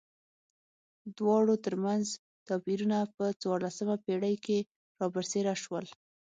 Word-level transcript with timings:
دواړو 1.17 1.55
ترمنځ 1.65 2.05
توپیرونه 2.47 2.97
په 3.15 3.25
څوارلسمه 3.41 3.95
پېړۍ 4.05 4.35
کې 4.45 4.59
را 4.99 5.07
برسېره 5.13 5.55
شول. 5.63 5.85